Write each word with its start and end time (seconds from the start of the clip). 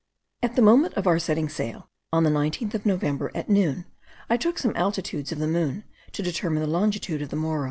At 0.41 0.55
the 0.55 0.63
moment 0.63 0.95
of 0.95 1.05
our 1.05 1.19
setting 1.19 1.47
sail, 1.47 1.87
on 2.11 2.23
the 2.23 2.31
19th 2.31 2.73
of 2.73 2.85
November, 2.87 3.29
at 3.35 3.49
noon, 3.51 3.85
I 4.31 4.35
took 4.37 4.57
some 4.57 4.75
altitudes 4.75 5.31
of 5.31 5.37
the 5.37 5.47
moon, 5.47 5.83
to 6.13 6.23
determine 6.23 6.63
the 6.63 6.67
longitude 6.67 7.21
of 7.21 7.29
the 7.29 7.35
Morro. 7.35 7.59